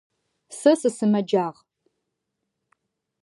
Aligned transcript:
Сэ 0.57 0.71
сысымэджагъ. 0.79 1.57